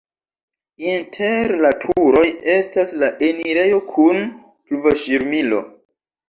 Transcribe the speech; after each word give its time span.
Inter 0.91 1.51
la 1.65 1.71
turoj 1.83 2.23
estas 2.53 2.95
la 3.03 3.11
enirejo 3.29 3.83
kun 3.93 4.25
pluvoŝirmilo. 4.41 5.63